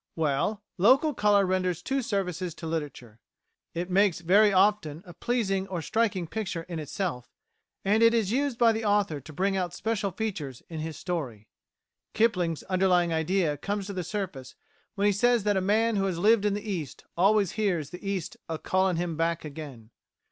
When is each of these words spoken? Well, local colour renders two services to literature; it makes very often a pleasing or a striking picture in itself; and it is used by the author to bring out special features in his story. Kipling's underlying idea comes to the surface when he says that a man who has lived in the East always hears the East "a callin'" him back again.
Well, 0.15 0.63
local 0.79 1.13
colour 1.13 1.45
renders 1.45 1.83
two 1.83 2.01
services 2.01 2.55
to 2.55 2.65
literature; 2.65 3.19
it 3.75 3.91
makes 3.91 4.21
very 4.21 4.51
often 4.51 5.03
a 5.05 5.13
pleasing 5.13 5.67
or 5.67 5.77
a 5.77 5.83
striking 5.83 6.25
picture 6.25 6.63
in 6.63 6.79
itself; 6.79 7.29
and 7.85 8.01
it 8.01 8.11
is 8.11 8.31
used 8.31 8.57
by 8.57 8.71
the 8.71 8.83
author 8.83 9.21
to 9.21 9.31
bring 9.31 9.55
out 9.55 9.75
special 9.75 10.09
features 10.09 10.63
in 10.69 10.79
his 10.79 10.97
story. 10.97 11.49
Kipling's 12.15 12.63
underlying 12.63 13.13
idea 13.13 13.57
comes 13.57 13.85
to 13.85 13.93
the 13.93 14.03
surface 14.03 14.55
when 14.95 15.05
he 15.05 15.13
says 15.13 15.43
that 15.43 15.55
a 15.55 15.61
man 15.61 15.97
who 15.97 16.05
has 16.05 16.17
lived 16.17 16.45
in 16.45 16.55
the 16.55 16.67
East 16.67 17.03
always 17.15 17.51
hears 17.51 17.91
the 17.91 18.03
East 18.03 18.35
"a 18.49 18.57
callin'" 18.57 18.95
him 18.95 19.15
back 19.15 19.45
again. 19.45 19.91